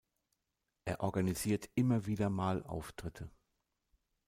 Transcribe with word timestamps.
Er 0.85 1.01
organisiert 1.01 1.69
immer 1.75 2.07
wieder 2.07 2.31
mal 2.31 2.63
Auftritte. 2.63 3.29